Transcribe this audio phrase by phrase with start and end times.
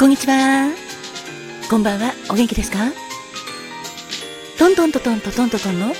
[0.00, 0.72] こんにちは。
[1.68, 2.78] こんばんは、お元気ですか？
[4.58, 5.92] トントントントントントントンの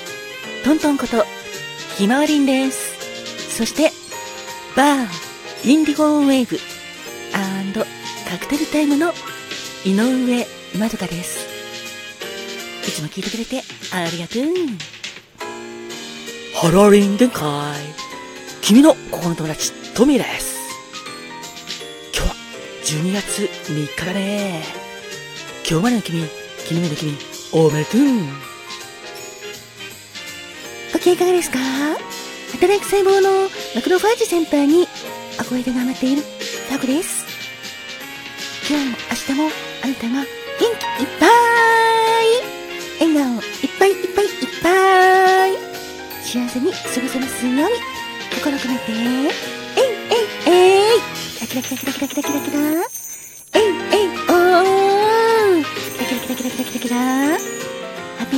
[0.63, 1.23] トントンこと、
[1.99, 3.55] ひまわりんです。
[3.55, 3.91] そして、
[4.75, 9.13] Bar、Indigo Wave、and、Cocktail Time の
[9.85, 10.47] 井上
[10.79, 11.45] まどかです。
[12.87, 13.61] いつも聞いてくれて
[13.93, 14.43] ありがとう。
[16.55, 17.45] ハローリン限界。
[18.63, 20.57] 君の心の友達、トミーです。
[22.15, 22.35] 今日は
[23.03, 24.63] 12月3日だね。
[25.67, 27.17] 今日までの君、昨日までの君、
[27.53, 28.01] おめでとう。
[30.93, 31.57] ご機嫌いかがですか
[32.51, 34.87] 働く細胞のマクロファージ先輩に
[35.37, 36.23] 憧れて頑張っている
[36.69, 37.25] タコです。
[38.69, 39.49] 今日も明日も
[39.83, 40.25] あなたが元
[40.59, 41.29] 気いっぱい
[42.99, 45.55] 笑顔いっぱいいっぱいいっぱい
[46.23, 47.75] 幸せに過ごせますように
[48.33, 49.87] 心込めてえい
[50.47, 53.00] えいえいキラキラキラキラキラキラキラ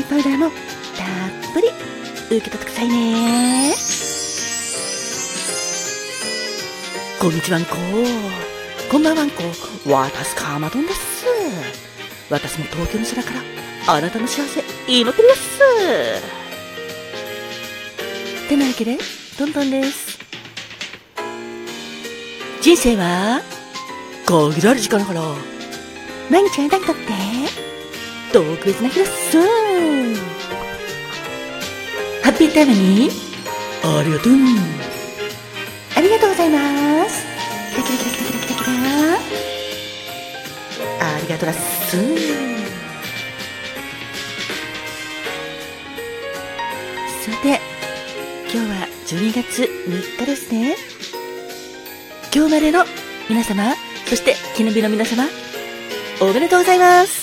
[0.03, 1.67] ッピーパウダーもたっぷり
[2.37, 3.73] 受け取ってくださいね。
[7.19, 7.75] こんにちはんこ
[8.91, 9.43] こんばんはんこ
[9.87, 11.25] 私かまどんです。
[12.29, 15.59] 私も東京の空からあなたの幸せ祈ってるです。
[18.49, 18.97] てなわけで
[19.37, 20.19] トントンです。
[22.61, 23.41] 人生は
[24.25, 25.21] 限られる時間だから
[26.29, 27.72] 毎日あなたにとって
[28.33, 29.37] 特別な日です
[32.23, 33.11] ハッピータイムに
[33.83, 34.33] ありがとう
[35.95, 37.23] ありがとうございます
[37.75, 38.71] キラキラキラキラキラキラキ
[40.99, 41.91] ラありがとうだっす
[47.23, 47.61] さて
[48.51, 50.75] 今日は12月3日ですね
[52.35, 52.85] 今日までの
[53.29, 53.75] 皆様
[54.07, 55.25] そして記念日の皆様
[56.19, 57.22] おめでとうございます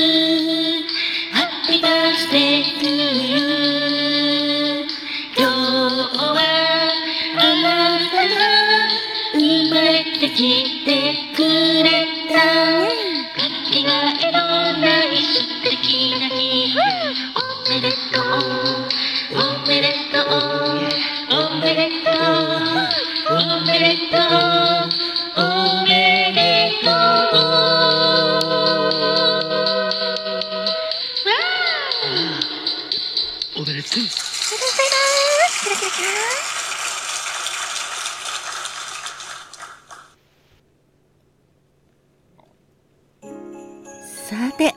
[44.31, 44.73] さて、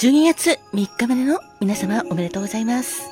[0.00, 3.02] 12月3日までの皆様おめでとうございます。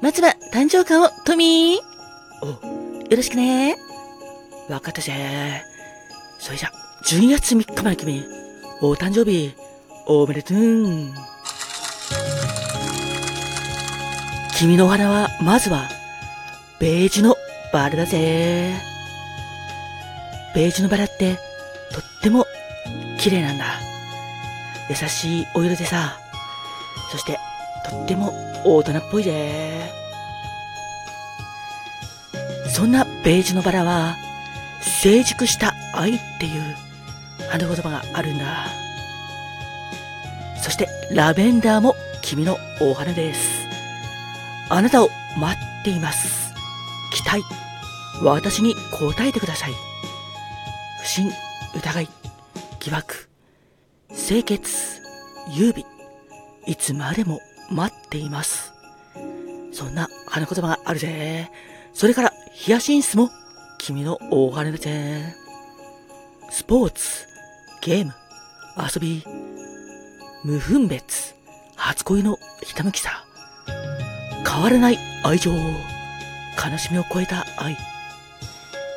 [0.00, 1.78] まずは誕生花をトミー
[2.42, 3.76] お、よろしくね。
[4.70, 5.62] わかったぜ。
[6.38, 6.70] それじゃ、
[7.04, 8.24] 12月3日まで君、
[8.80, 9.54] お誕生日、
[10.06, 10.56] おめでとう。
[14.58, 15.86] 君のお花は、まずは、
[16.80, 17.36] ベージュの
[17.74, 18.72] バラだぜ。
[20.54, 21.34] ベージュのバラって、
[21.92, 22.46] とっても
[23.20, 23.78] 綺麗なんだ。
[24.88, 26.18] 優しいお色でさ、
[27.12, 27.38] そして、
[27.88, 28.32] とっても
[28.64, 29.92] 大人っぽいぜ。
[32.74, 34.16] そんなベージュのバラは、
[35.02, 36.62] 成熟した愛っていう
[37.50, 38.68] 花言葉があるんだ。
[40.62, 43.66] そして、ラベンダーも君のお花です。
[44.70, 46.54] あなたを待っています。
[47.12, 47.42] 期待。
[48.22, 49.72] 私に答えてください。
[51.02, 51.30] 不信、
[51.74, 52.08] 疑い、
[52.80, 53.28] 疑惑、
[54.08, 55.02] 清潔、
[55.54, 55.84] 優美、
[56.66, 57.38] いつまでも
[57.70, 58.72] 待っています。
[59.72, 61.50] そんな花言葉があるぜ。
[61.92, 63.30] それから、ヒヤシンスも
[63.78, 65.34] 君の大金だぜ。
[66.50, 67.26] スポーツ、
[67.82, 68.14] ゲーム、
[68.78, 69.22] 遊び、
[70.42, 71.34] 無分別、
[71.76, 73.26] 初恋のひたむきさ。
[74.46, 77.76] 変わらない愛情、悲しみを超えた愛。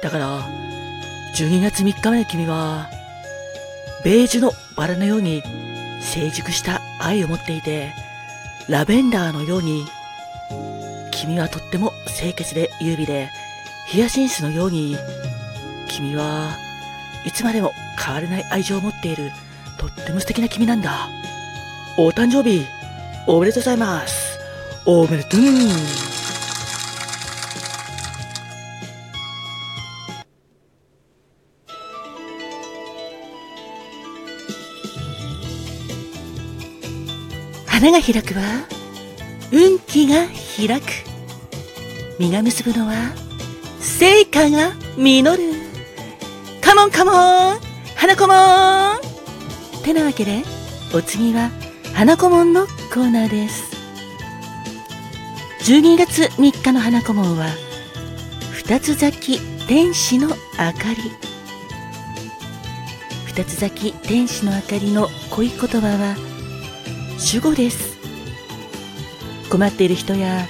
[0.02, 0.42] だから、
[1.36, 2.90] 12月3日目の君は、
[4.04, 5.42] ベージュのバラのように
[6.02, 7.94] 成熟した愛を持っていて、
[8.68, 9.86] ラベンダーのように、
[11.12, 13.30] 君はとっても清潔で優美で、
[13.88, 14.98] ヒヤシンスのように、
[15.88, 16.58] 君は
[17.26, 19.32] いつまでも変わらない愛情を持っている、
[19.78, 21.08] とっても素敵な君なんだ。
[21.98, 22.66] お誕生日、
[23.26, 24.38] おめでとうございます。
[24.86, 26.13] おめでとう。
[37.84, 38.66] 花が開くは
[39.52, 40.26] 運気が
[40.56, 40.86] 開く。
[42.18, 42.94] 実が結ぶのは
[43.82, 45.54] 成果が実る。
[46.62, 47.60] カモンカモン
[47.98, 48.34] 花子も
[48.94, 49.84] ん!
[49.84, 50.44] てなわけで
[50.96, 51.50] お次は
[51.94, 53.76] 花子もんのコーナーです。
[55.66, 57.48] 12月3日の花子もんは
[58.54, 60.38] 二つ咲き天使の明か
[60.96, 61.12] り。
[63.26, 66.33] 二つ咲き天使の明かりの恋言葉は
[67.24, 67.98] 主語です。
[69.50, 70.46] 困っている人や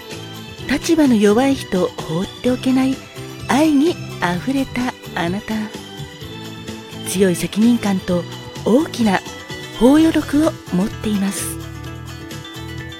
[0.68, 2.96] 立場の弱い人を放っておけない
[3.48, 5.54] 愛にあふれたあなた。
[7.08, 8.24] 強い責任感と
[8.66, 9.20] 大きな
[9.80, 11.56] 包容力を持っています。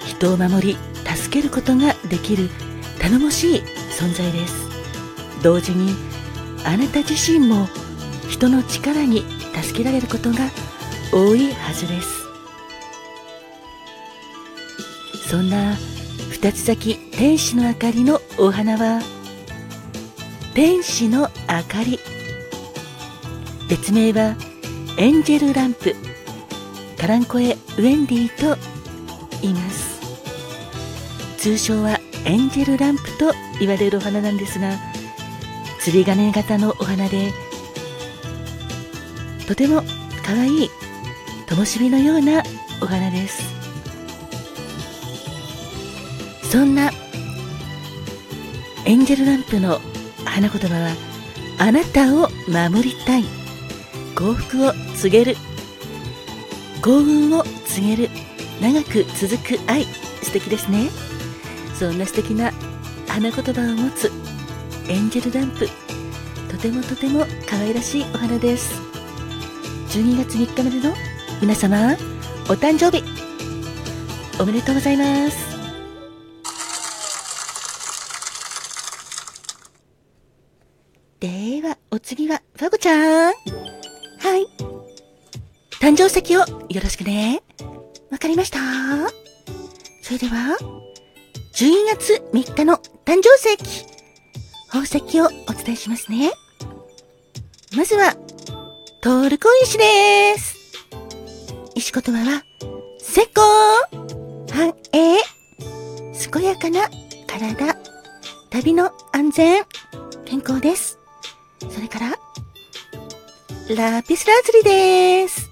[0.06, 2.50] 人を守り助けることができる
[3.02, 4.70] 頼もしい存在です。
[5.42, 5.96] 同時に
[6.64, 7.68] あなた自身も
[8.30, 9.26] 人の力に
[9.64, 10.38] 助けられることが
[11.12, 12.23] 多いはずです。
[15.34, 15.76] そんな
[16.30, 19.02] 二つ咲き天使の明かりのお花は
[20.54, 21.98] 天使の明かり。
[23.68, 24.36] 別名は
[25.00, 25.96] エンジェルランプ。
[27.00, 28.56] カランコエウェンディと
[29.42, 30.00] 言います。
[31.40, 34.78] 通称はエンジェルランプと言われるお花なんですが
[35.80, 37.32] 釣り鐘型のお花で
[39.48, 39.82] とても
[40.24, 40.70] 可愛い
[41.48, 42.44] 灯火のような
[42.84, 43.53] お花です。
[46.54, 46.92] そんな
[48.86, 49.80] エンジェルランプの
[50.24, 50.96] 花言葉は
[51.58, 53.24] あなたを守りたい。
[54.16, 55.36] 幸福を告げる。
[56.84, 58.10] 幸運を告げる。
[58.62, 59.86] 長く続く愛。
[60.22, 60.92] 素敵ですね。
[61.74, 62.52] そんな素敵な
[63.08, 64.12] 花言葉を持つ
[64.88, 65.68] エンジェルランプ。
[66.52, 68.80] とてもとても可愛らしいお花です。
[69.90, 70.94] 12月3日までの
[71.42, 71.94] 皆様
[72.44, 73.04] お誕生日。
[74.40, 75.53] おめでとうございます。
[81.24, 83.32] ではお次はファゴちゃん。
[83.32, 84.46] はい。
[85.80, 87.42] 誕生石をよろしくね。
[88.12, 88.60] わかりました。
[90.02, 90.58] それでは
[91.54, 92.76] 12月3日の
[93.06, 93.86] 誕生石
[94.68, 96.34] 宝石をお伝えしますね。
[97.74, 98.16] まずは
[99.02, 100.58] トールコ石です。
[101.74, 102.44] 石言葉は、
[103.00, 103.46] 成功
[104.52, 105.20] 繁栄
[106.30, 106.90] 健やかな
[107.28, 107.78] 体。
[108.50, 109.64] 旅の安全。
[110.26, 111.00] 健康です。
[111.70, 115.50] それから、ラピスラズリです。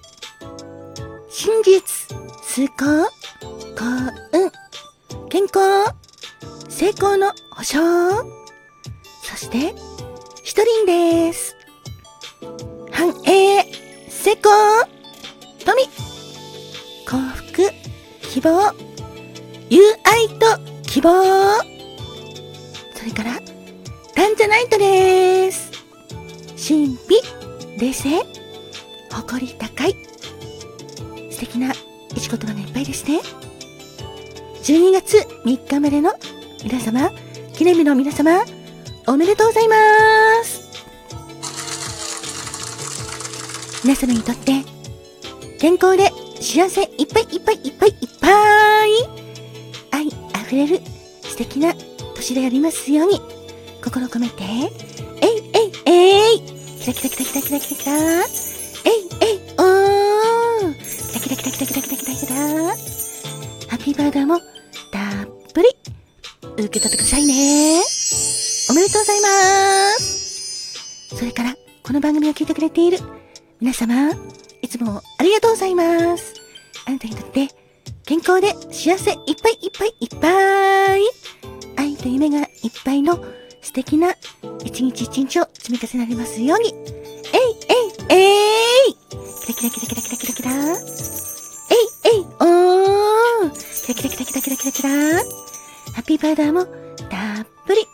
[1.29, 2.85] 真実崇高
[3.75, 3.85] 幸
[4.33, 4.51] 運
[5.29, 5.93] 健康
[6.69, 7.79] 成功の保証
[9.23, 9.73] そして、
[10.43, 11.55] 一輪です。
[12.91, 13.63] 繁栄、
[14.09, 14.51] 成功、
[15.65, 15.81] 富、
[17.05, 17.17] 幸
[17.47, 17.71] 福、
[18.29, 18.73] 希望、
[19.69, 20.45] 友愛と
[20.83, 21.23] 希望。
[22.95, 23.39] それから、
[24.13, 25.30] タンザナイトです。
[26.61, 27.19] 神秘、
[27.79, 28.23] 冷静、
[29.09, 29.95] 誇り高い。
[31.31, 31.71] 素敵な
[32.15, 33.19] 一言葉がいっぱいですね。
[34.63, 36.13] 12月3日までの
[36.63, 37.09] 皆様、
[37.53, 38.43] 記念日の皆様、
[39.07, 39.75] おめでとうございま
[40.43, 40.61] す。
[43.83, 44.63] 皆様にとって、
[45.57, 48.91] 健康で幸せいっぱいいっぱいいっぱいいっぱい、
[49.89, 50.79] 愛あふれる
[51.24, 51.74] 素敵な
[52.15, 53.19] 年でありますように、
[53.83, 54.43] 心込めて、
[55.21, 56.50] えいえいえい
[56.81, 60.73] キラキラキラキラキラキラキラえいえいおー
[61.21, 62.35] キラキラキラキラキラキラキラキラ
[63.67, 64.45] ハッピーバーダーもたっ
[65.53, 65.69] ぷり
[66.41, 67.83] 受け取ってくださいね。
[68.71, 69.27] おめでとうございま
[70.00, 71.15] す。
[71.15, 72.97] それから、この番組を聞いてくれている
[73.59, 74.09] 皆様、
[74.63, 76.33] いつもありがとうございます。
[76.88, 77.50] あなたにとって、
[78.05, 81.01] 健康で幸せいっぱいいっぱいいっぱい、
[81.77, 82.47] 愛と夢がいっ
[82.83, 83.23] ぱいの
[83.62, 84.15] 素敵な
[84.63, 86.70] 一日一日を積み重ねられますように。
[86.70, 87.51] えい
[88.10, 88.96] えいえい。
[88.96, 90.51] キラキラキラキラキラキラキラ。
[90.51, 90.84] え
[91.74, 92.25] いえい。
[92.39, 93.51] おー。
[93.86, 94.72] キラキラキラキラキラキラ。
[94.72, 94.89] キラ
[95.94, 96.65] ハッピーバーダーも
[97.10, 97.88] たっぷり。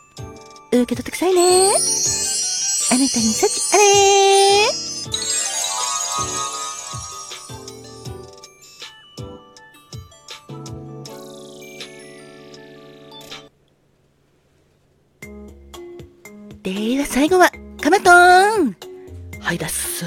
[0.72, 1.70] 受け取ってくださいね。
[1.70, 3.84] あなたに幸あれ。
[4.84, 4.87] ー
[17.20, 18.78] 最後は、カマトーン
[19.42, 20.06] はいだっす。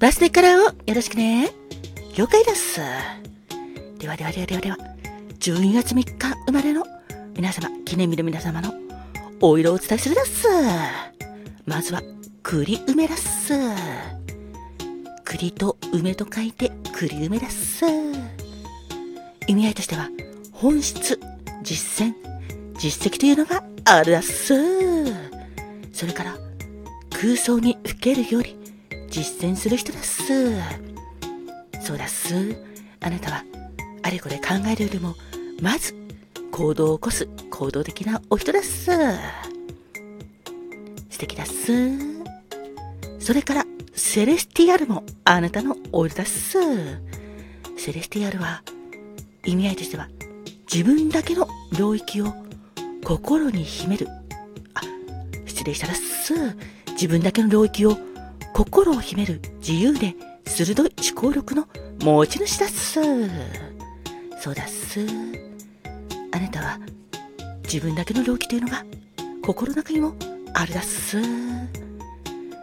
[0.00, 1.52] バースデーカラーをよろしくね。
[2.16, 2.80] 了解だっす。
[3.96, 4.76] ではではではではでは、
[5.38, 6.82] 12月3日生まれの
[7.36, 8.72] 皆様、記念日の皆様の
[9.40, 10.48] お色をお伝えするだっす。
[11.66, 12.02] まずは、
[12.42, 13.54] 栗梅だっす。
[15.24, 17.86] 栗と梅と書いて栗梅だっす。
[19.46, 20.08] 意味合いとしては、
[20.50, 21.20] 本質、
[21.62, 22.14] 実践、
[22.76, 25.29] 実績というのがあるだっす。
[26.00, 26.34] それから、
[27.10, 28.56] 空想にふけるより
[29.10, 30.54] 実践する人だっす。
[31.82, 32.56] そうだっす。
[33.00, 33.44] あなたは、
[34.02, 35.14] あれこれ考えるよりも、
[35.60, 35.94] まず、
[36.52, 38.86] 行動を起こす行動的なお人だっす。
[41.10, 41.90] 素敵だっす。
[43.18, 46.56] それから、セレスティアルもあなたのお色だっす。
[47.76, 48.62] セレスティアルは、
[49.44, 50.08] 意味合いとしては、
[50.72, 51.46] 自分だけの
[51.78, 52.32] 領域を
[53.04, 54.08] 心に秘める。
[55.60, 56.56] 失礼したらっす。
[56.92, 57.98] 自分だけの領域を
[58.54, 60.14] 心を秘める自由で
[60.46, 61.68] 鋭い思考力の
[62.00, 62.94] 持ち主だっす。
[64.40, 65.00] そうだっす。
[66.32, 66.78] あなたは
[67.64, 68.86] 自分だけの領域というのが
[69.42, 70.14] 心の中にも
[70.54, 71.20] あるだっす。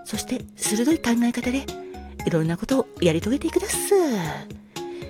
[0.04, 1.68] そして鋭い考え方で
[2.26, 3.94] いろんなことをやり遂げていくだっす。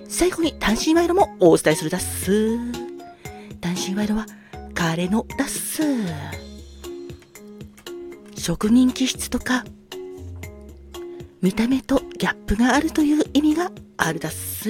[0.09, 2.57] 最後に単身賄賂もお伝えするだっす。
[3.61, 4.25] 単身賄賂は
[4.73, 5.83] 彼のだっす。
[8.47, 9.65] 職人気質とか
[11.41, 14.69] 見た目とギャップがあるという意味があるだっす。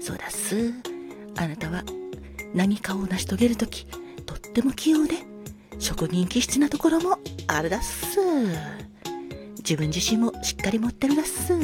[0.00, 0.72] そうだっす。
[1.36, 1.84] あなたは
[2.52, 3.86] 何かを成し遂げるとき、
[4.26, 5.14] とっても器用で、
[5.78, 8.18] 職人気質なところもあるだっす。
[9.58, 11.54] 自分自身もしっかり持ってるだっす。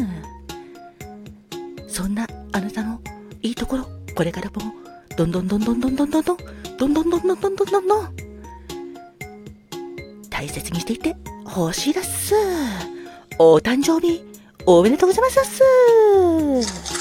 [1.88, 3.00] そんなあなたの
[3.42, 4.72] いいところ、これからも、
[5.16, 6.36] どんどんどんどんどんどんどんどん、
[6.78, 8.29] どんどんどんどんどんどんどんどん、
[10.40, 12.34] 大切にしていってほしいだっす。
[13.38, 14.24] お誕生日、
[14.64, 15.62] おめでとうございます
[16.62, 16.99] っす。